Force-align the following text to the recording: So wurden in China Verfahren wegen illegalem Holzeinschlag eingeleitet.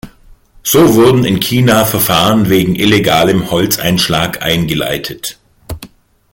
So 0.63 0.95
wurden 0.95 1.25
in 1.25 1.39
China 1.39 1.85
Verfahren 1.85 2.49
wegen 2.49 2.73
illegalem 2.75 3.51
Holzeinschlag 3.51 4.41
eingeleitet. 4.41 5.37